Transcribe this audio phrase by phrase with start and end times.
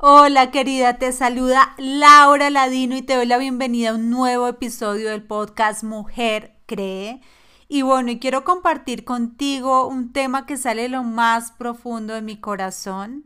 [0.00, 5.10] Hola querida, te saluda Laura Ladino y te doy la bienvenida a un nuevo episodio
[5.10, 7.20] del podcast Mujer Cree.
[7.66, 12.36] Y bueno, y quiero compartir contigo un tema que sale lo más profundo de mi
[12.36, 13.24] corazón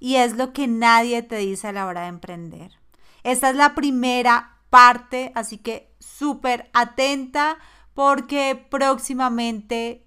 [0.00, 2.72] y es lo que nadie te dice a la hora de emprender.
[3.22, 7.56] Esta es la primera parte, así que súper atenta
[7.94, 10.06] porque próximamente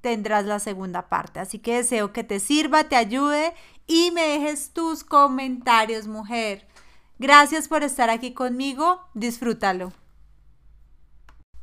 [0.00, 1.40] tendrás la segunda parte.
[1.40, 3.54] Así que deseo que te sirva, te ayude
[3.90, 6.64] y me dejes tus comentarios, mujer.
[7.18, 9.92] Gracias por estar aquí conmigo, disfrútalo.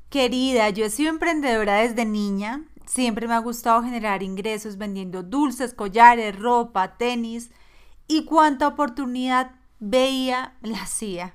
[0.09, 2.65] Querida, yo he sido emprendedora desde niña.
[2.85, 7.49] Siempre me ha gustado generar ingresos vendiendo dulces, collares, ropa, tenis
[8.09, 11.33] y cuánta oportunidad veía, la hacía.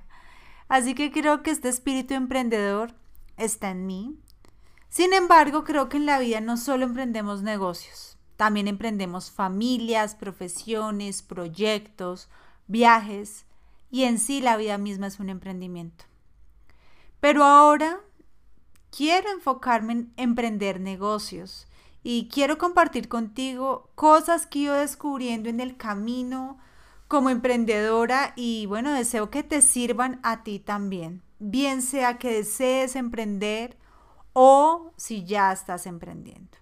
[0.68, 2.94] Así que creo que este espíritu emprendedor
[3.38, 4.18] está en mí.
[4.90, 11.22] Sin embargo, creo que en la vida no solo emprendemos negocios, también emprendemos familias, profesiones,
[11.22, 12.28] proyectos,
[12.66, 13.46] viajes
[13.88, 16.06] y en sí la vida misma es un emprendimiento.
[17.20, 18.00] Pero ahora
[18.90, 21.68] quiero enfocarme en emprender negocios
[22.02, 26.58] y quiero compartir contigo cosas que yo descubriendo en el camino
[27.06, 32.96] como emprendedora y bueno, deseo que te sirvan a ti también, bien sea que desees
[32.96, 33.78] emprender
[34.32, 36.61] o si ya estás emprendiendo.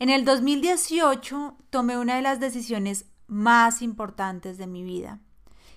[0.00, 5.20] En el 2018 tomé una de las decisiones más importantes de mi vida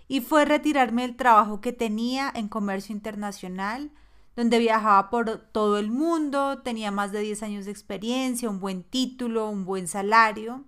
[0.07, 3.91] y fue retirarme del trabajo que tenía en comercio internacional,
[4.37, 8.83] donde viajaba por todo el mundo, tenía más de 10 años de experiencia, un buen
[8.83, 10.63] título, un buen salario.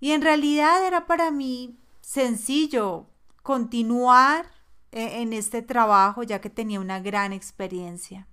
[0.00, 3.06] Y en realidad era para mí sencillo
[3.44, 4.50] continuar
[4.90, 8.26] e-, en este trabajo ya que tenía una gran experiencia.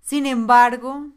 [0.00, 1.08] Sin embargo,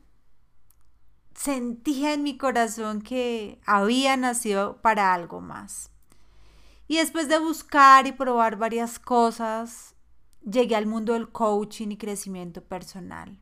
[1.43, 5.89] sentía en mi corazón que había nacido para algo más.
[6.87, 9.95] Y después de buscar y probar varias cosas,
[10.43, 13.39] llegué al mundo del coaching y crecimiento personal.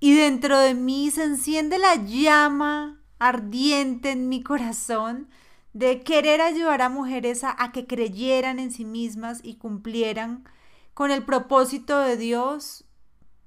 [0.00, 5.28] Y dentro de mí se enciende la llama ardiente en mi corazón
[5.74, 10.48] de querer ayudar a mujeres a, a, que creyeran en sí mismas y cumplieran
[10.92, 12.84] con el propósito de Dios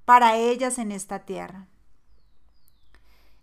[0.06, 1.68] para ellas en esta tierra.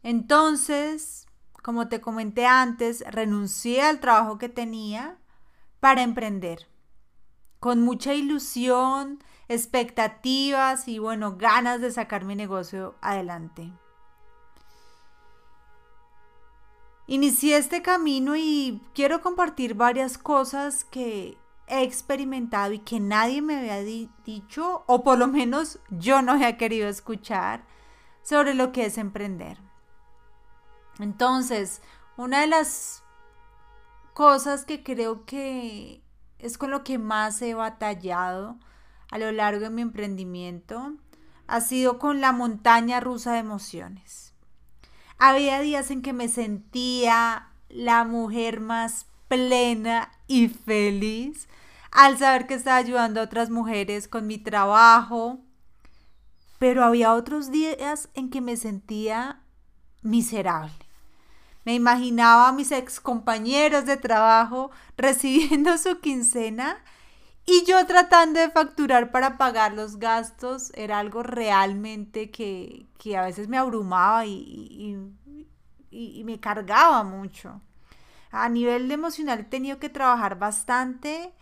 [0.05, 1.27] Entonces,
[1.63, 5.17] como te comenté antes, renuncié al trabajo que tenía
[5.81, 6.69] para emprender,
[7.59, 13.73] con mucha ilusión, expectativas y bueno, ganas de sacar mi negocio adelante.
[17.07, 23.57] Inicié este camino y quiero compartir varias cosas que he experimentado y que nadie me
[23.57, 23.81] había
[24.27, 27.65] dicho, o por lo menos yo no había querido escuchar,
[28.23, 29.65] sobre lo que es emprender.
[30.99, 31.82] Entonces,
[32.16, 33.03] una de las
[34.12, 36.03] cosas que creo que
[36.38, 38.59] es con lo que más he batallado
[39.10, 40.94] a lo largo de mi emprendimiento
[41.47, 44.32] ha sido con la montaña rusa de emociones.
[45.19, 51.49] Había días en que me sentía la mujer más plena y feliz
[51.91, 55.38] al saber que estaba ayudando a otras mujeres con mi trabajo,
[56.59, 59.43] pero había otros días en que me sentía
[60.03, 60.84] miserable.
[61.65, 66.77] Me imaginaba a mis ex compañeros de trabajo recibiendo su quincena
[67.47, 70.73] y yo tratando de facturar para pagar los gastos.
[70.75, 72.87] Era algo realmente que,
[73.17, 74.99] a veces me abrumaba y,
[75.91, 77.61] y me cargaba mucho.
[78.31, 81.33] A nivel emocional he tenido que trabajar bastante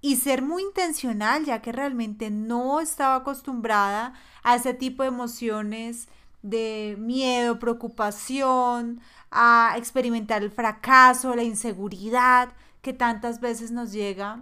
[0.00, 6.08] y ser muy intencional, ya que realmente no estaba acostumbrada a ese tipo de emociones
[6.42, 14.40] de miedo, preocupación, a experimentar el fracaso, la inseguridad que tantas veces nos llega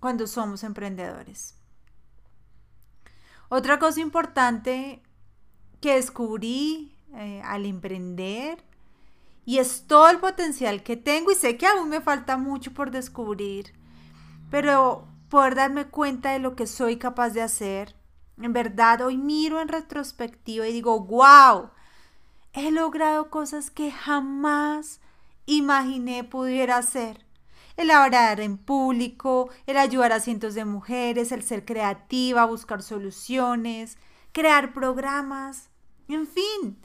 [0.00, 1.56] cuando somos emprendedores.
[3.48, 5.02] Otra cosa importante
[5.80, 8.64] que descubrí eh, al emprender
[9.44, 12.90] y es todo el potencial que tengo y sé que aún me falta mucho por
[12.90, 13.74] descubrir,
[14.50, 17.96] pero poder darme cuenta de lo que soy capaz de hacer
[18.40, 21.70] en verdad, hoy miro en retrospectiva y digo, wow,
[22.52, 25.00] he logrado cosas que jamás
[25.46, 27.26] imaginé pudiera hacer.
[27.76, 33.96] El hablar en público, el ayudar a cientos de mujeres, el ser creativa, buscar soluciones,
[34.32, 35.70] crear programas,
[36.08, 36.78] en fin,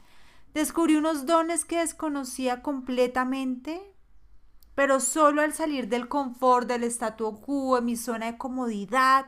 [0.54, 3.94] descubrí unos dones que desconocía completamente,
[4.74, 9.26] pero solo al salir del confort, del statu quo, en mi zona de comodidad,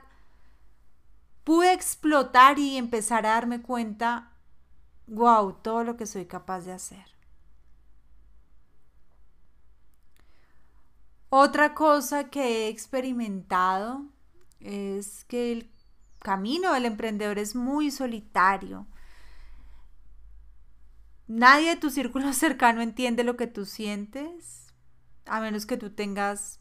[1.50, 4.31] pude explotar y empezar a darme cuenta,
[5.08, 7.05] wow, todo lo que soy capaz de hacer.
[11.29, 14.05] Otra cosa que he experimentado
[14.61, 15.70] es que el
[16.20, 18.87] camino del emprendedor es muy solitario.
[21.26, 24.73] Nadie de tu círculo cercano entiende lo que tú sientes,
[25.26, 26.61] a menos que tú tengas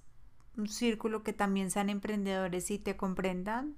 [0.57, 3.75] un círculo que también sean emprendedores y te comprendan.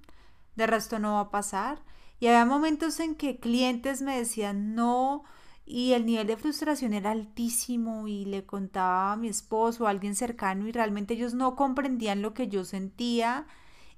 [0.56, 1.82] De resto no va a pasar.
[2.20, 5.24] Y había momentos en que clientes me decían no
[5.64, 9.90] y el nivel de frustración era altísimo y le contaba a mi esposo o a
[9.90, 13.46] alguien cercano y realmente ellos no comprendían lo que yo sentía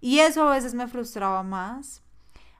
[0.01, 2.03] y eso a veces me frustraba más.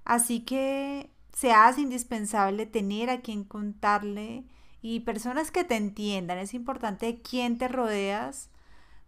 [0.05, 4.44] Así que se hace indispensable tener a quien contarle
[4.82, 6.38] y personas que te entiendan.
[6.38, 8.50] Es importante quién te rodeas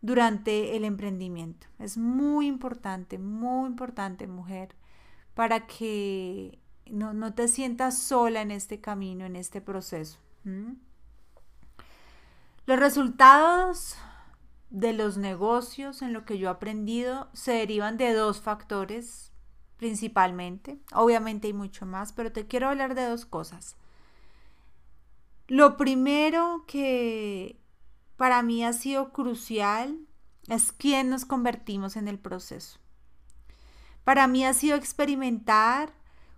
[0.01, 1.67] durante el emprendimiento.
[1.79, 4.75] Es muy importante, muy importante, mujer,
[5.35, 6.59] para que
[6.91, 10.19] no, te sientas sola en este camino, en este proceso.
[12.67, 13.97] Los resultados
[14.71, 19.33] de los negocios en lo que yo he aprendido se derivan de dos factores
[19.77, 20.79] principalmente.
[20.93, 23.77] Obviamente hay mucho más, pero te quiero hablar de dos cosas.
[25.49, 27.61] Lo primero que
[28.17, 29.99] para mí ha sido crucial
[30.49, 32.79] es quién nos convertimos en el proceso.
[34.05, 35.93] Para mí ha sido experimentar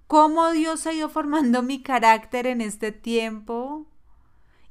[0.07, 3.87] cómo Dios ha ido formando mi carácter en este tiempo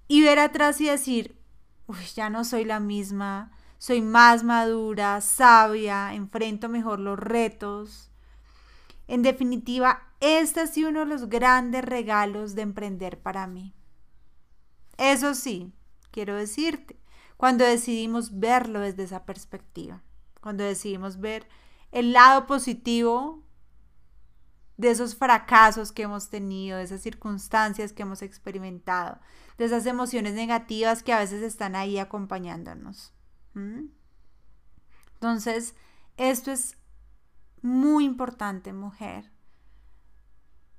[0.07, 1.37] y ver atrás y decir,
[1.85, 8.11] Uy, ya no soy la misma, soy más madura, sabia, enfrento mejor los retos.
[9.07, 13.73] En definitiva, este ha sido uno de los grandes regalos de emprender para mí.
[14.97, 15.71] Eso sí,
[16.17, 16.99] quiero decirte,
[17.37, 20.01] cuando decidimos verlo desde esa perspectiva,
[20.41, 21.47] cuando decidimos ver
[21.91, 23.43] el lado positivo
[24.77, 29.19] de esos fracasos que hemos tenido, de esas circunstancias que hemos experimentado,
[29.59, 33.13] de esas emociones negativas que a veces están ahí acompañándonos.
[35.13, 35.75] Entonces,
[36.17, 36.79] esto es
[37.61, 39.31] muy importante, mujer,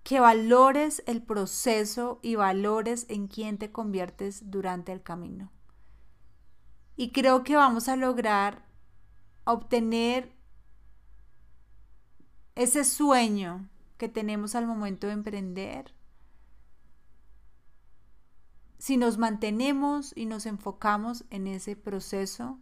[0.08, 5.52] que valores el proceso y valores en quién te conviertes durante el camino.
[6.96, 8.64] Y creo que vamos a lograr
[9.44, 10.34] obtener
[12.54, 13.68] ese sueño
[13.98, 15.94] que tenemos al momento de emprender,
[18.78, 22.58] si nos mantenemos y nos enfocamos en ese proceso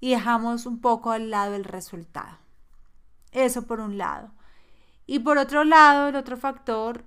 [0.00, 2.38] y dejamos un poco al lado el resultado.
[3.32, 4.32] Eso por un lado.
[5.10, 7.06] Y por otro lado, el otro factor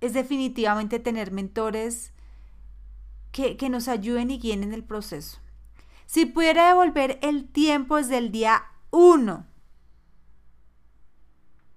[0.00, 2.14] es definitivamente tener mentores
[3.32, 5.38] que, que nos ayuden y guíen en el proceso.
[6.06, 9.46] Si pudiera devolver el tiempo desde el día uno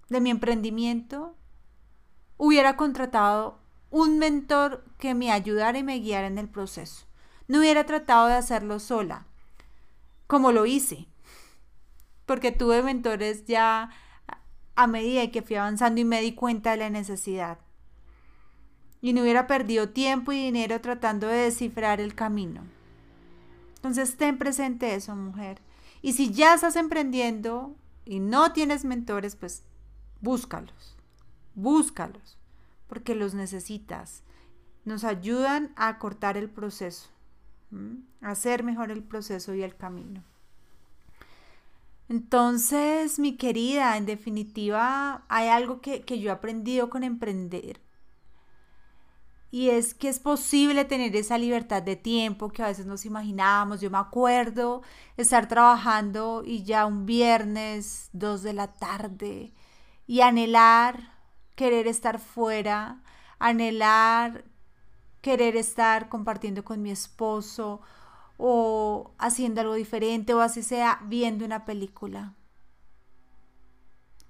[0.07, 1.35] de mi emprendimiento,
[2.37, 7.07] hubiera contratado un mentor que me ayudara y me guiara en el proceso.
[7.49, 9.27] No hubiera tratado de hacerlo sola,
[10.27, 11.09] como lo hice,
[12.25, 13.89] porque tuve mentores ya
[14.81, 17.59] a medida que fui avanzando y me di cuenta de la necesidad.
[19.01, 22.63] Y no hubiera perdido tiempo y dinero tratando de descifrar el camino.
[23.75, 25.59] Entonces ten presente eso, mujer.
[26.01, 29.63] Y si ya estás emprendiendo y no tienes mentores, pues
[30.21, 30.95] búscalos,
[31.55, 32.37] búscalos,
[32.87, 34.23] porque los necesitas.
[34.85, 37.09] Nos ayudan a cortar el proceso,
[38.21, 40.23] a hacer mejor el proceso y el camino.
[42.09, 47.81] Entonces, mi querida, en definitiva, hay algo que, que yo he aprendido con emprender.
[49.51, 53.81] Y es que es posible tener esa libertad de tiempo que a veces nos imaginábamos.
[53.81, 54.81] Yo me acuerdo
[55.17, 59.53] estar trabajando y ya un viernes, dos de la tarde,
[60.07, 61.13] y anhelar
[61.55, 63.03] querer estar fuera,
[63.39, 64.45] anhelar
[65.21, 67.81] querer estar compartiendo con mi esposo
[68.41, 72.33] o haciendo algo diferente o así sea viendo una película.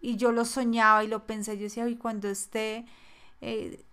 [0.01, 2.85] Y yo lo soñaba y lo pensé, yo decía, y cuando esté
[3.39, 3.85] eh,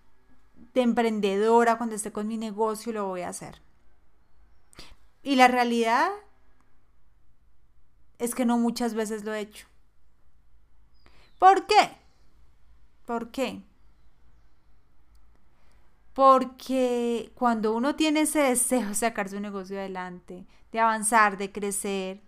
[0.73, 3.61] de emprendedora, cuando esté con mi negocio, lo voy a hacer.
[5.23, 6.09] Y la realidad
[8.19, 9.67] es que no muchas veces lo he hecho.
[11.39, 11.91] ¿Por qué?
[13.05, 13.63] ¿Por qué?
[16.17, 22.23] Porque cuando uno tiene ese deseo de sacar su negocio adelante, de avanzar, de crecer,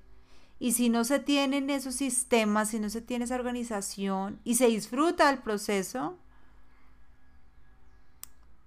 [0.58, 4.66] y si no se tienen esos sistemas, si no se tiene esa organización y se
[4.66, 6.18] disfruta del proceso,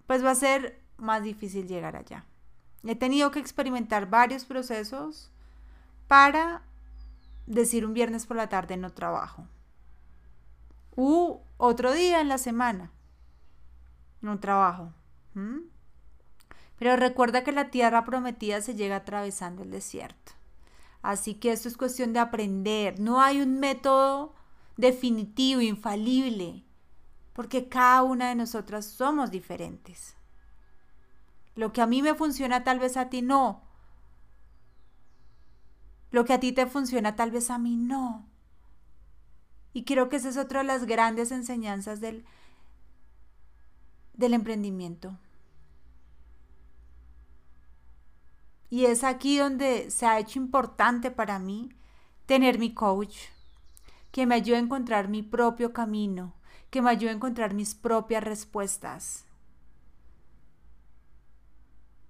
[0.08, 2.26] pues va a ser más difícil llegar allá.
[2.84, 5.30] He tenido que experimentar varios procesos
[6.08, 6.64] para
[7.46, 9.46] decir un viernes por la tarde no trabajo
[10.96, 12.90] u otro día en la semana.
[14.22, 14.94] No trabajo.
[15.34, 20.34] Pero recuerda que la tierra prometida se llega atravesando el desierto.
[21.02, 23.00] Así que esto es cuestión de aprender.
[23.00, 24.34] No hay un método
[24.78, 26.64] definitivo, infalible,
[27.34, 30.16] porque cada una de nosotras somos diferentes.
[31.56, 33.64] Lo que a mí me funciona tal vez a ti no.
[36.12, 38.28] Lo que a ti te funciona tal vez a mí no.
[39.74, 42.26] Y creo que esa es otra de las grandes enseñanzas del,
[44.22, 45.18] del emprendimiento.
[48.70, 51.70] Y es aquí donde se ha hecho importante para mí
[52.26, 53.18] tener mi coach,
[54.14, 56.34] que me ayude a encontrar mi propio camino,
[56.70, 59.26] que me ayude a encontrar mis propias respuestas,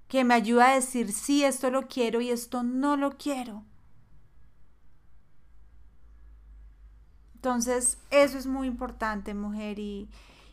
[0.07, 3.63] que me ayude a decir, sí, esto lo quiero y esto no lo quiero.
[7.35, 9.79] Entonces, eso es muy importante, mujer.
[9.79, 10.09] Y,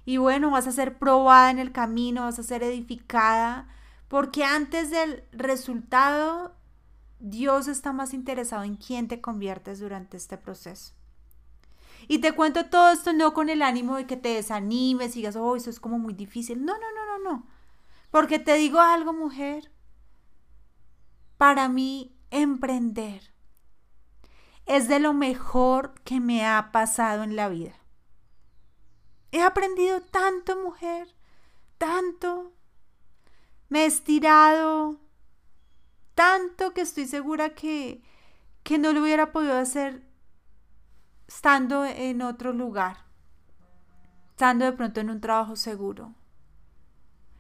[0.09, 3.69] y bueno, vas a ser probada en el camino, vas a ser edificada
[4.09, 6.57] porque antes del resultado,
[7.19, 10.95] Dios está más interesado en quién te conviertes durante este proceso.
[12.07, 15.37] Y te cuento todo esto no con el ánimo de que te desanimes y digas,
[15.37, 16.65] oh, eso es como muy difícil.
[16.65, 17.47] No, no, no, no, no.
[18.11, 19.71] Porque te digo algo, mujer.
[21.37, 23.35] Para mí, emprender
[24.65, 27.75] es de lo mejor que me ha pasado en la vida.
[29.31, 31.15] He aprendido tanto, mujer,
[31.77, 32.53] tanto.
[33.69, 34.99] Me he estirado
[36.15, 38.03] tanto que estoy segura que,
[38.63, 40.03] que no lo hubiera podido hacer
[41.29, 43.05] estando en otro lugar,
[44.31, 46.15] estando de pronto en un trabajo seguro.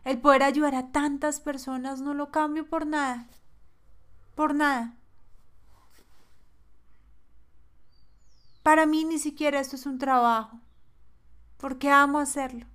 [0.05, 3.27] El poder ayudar a tantas personas no lo cambio por nada,
[4.35, 4.95] por nada.
[8.63, 10.61] Para mí ni siquiera esto es un trabajo,
[11.59, 12.67] porque amo hacerlo.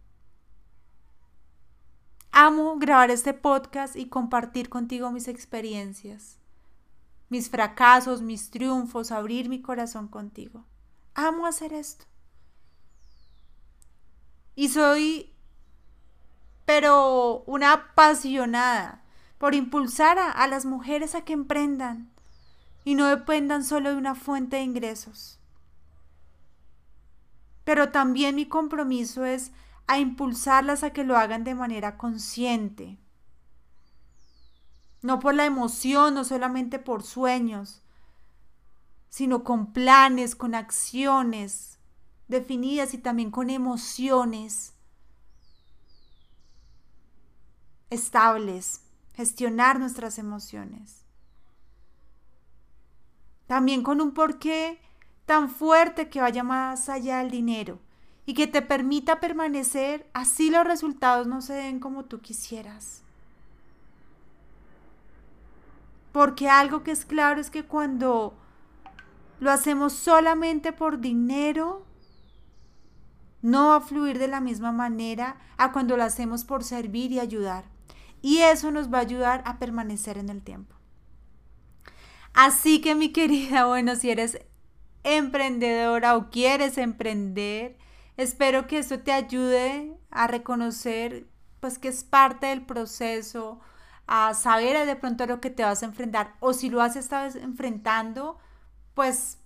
[2.32, 6.40] Amo grabar este podcast y compartir contigo mis experiencias,
[7.30, 10.66] mis fracasos, mis triunfos, abrir mi corazón contigo.
[11.16, 12.06] Amo hacer esto.
[14.56, 15.34] Y soy,
[16.66, 19.04] pero una apasionada
[19.38, 22.12] por impulsar a, las mujeres a que emprendan
[22.86, 25.40] y no dependan solo de una fuente de ingresos.
[27.64, 29.52] Pero también mi compromiso es
[29.88, 32.98] a impulsarlas a que lo hagan de manera consciente.
[35.02, 37.82] No por la emoción, no solamente por sueños,
[39.10, 41.80] sino con planes, con acciones
[42.28, 44.74] definidas y también con emociones
[47.90, 48.82] estables,
[49.14, 51.06] gestionar nuestras emociones.
[53.46, 54.82] También con un porqué
[55.26, 57.80] tan fuerte que vaya más allá del dinero
[58.26, 63.02] y que te permita permanecer así los resultados no se den como tú quisieras.
[66.12, 68.36] Porque algo que es claro es que cuando
[69.40, 71.84] lo hacemos solamente por dinero,
[73.42, 77.20] no va a fluir de la misma manera a cuando lo hacemos por servir y
[77.20, 77.66] ayudar.
[78.22, 80.76] Y eso nos va a ayudar a permanecer en el tiempo.
[82.34, 84.40] Así que mi querida, bueno, si eres
[85.04, 87.78] emprendedora o quieres emprender,
[88.16, 91.28] Espero que esto te ayude a reconocer
[91.60, 93.60] pues que es parte del proceso,
[94.06, 97.40] a saber de pronto lo que te vas a enfrentar o si lo has estado
[97.40, 98.38] enfrentando,
[98.94, 99.40] pues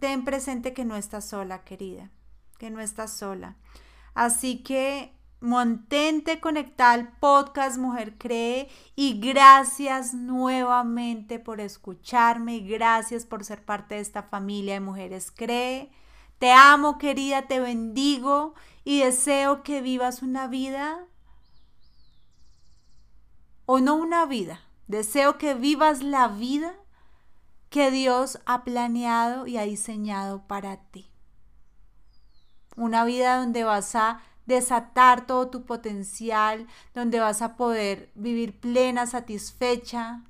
[0.00, 2.10] ten presente que no estás sola, querida,
[2.58, 3.56] que no estás sola.
[4.14, 13.26] Así que mantente conectada al podcast Mujer Cree y gracias nuevamente por escucharme y gracias
[13.26, 15.90] por ser parte de esta familia de Mujeres Cree.
[16.38, 21.06] Te amo, querida, te bendigo y deseo que vivas una vida
[23.66, 24.60] o no una vida.
[24.86, 26.72] Deseo que vivas la vida
[27.68, 31.10] que Dios ha planeado y ha diseñado para ti.
[32.76, 39.06] Una vida donde vas a desatar todo tu potencial, donde vas a poder vivir plena,
[39.06, 40.22] satisfecha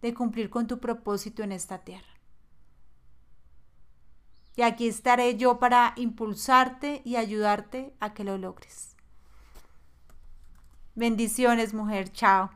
[0.00, 2.06] de cumplir con tu propósito en esta tierra.
[4.56, 8.96] Y aquí estaré yo para impulsarte y ayudarte a que lo logres.
[10.94, 12.12] Bendiciones, mujer.
[12.12, 12.50] Chao.